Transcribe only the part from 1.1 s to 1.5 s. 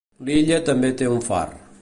un far.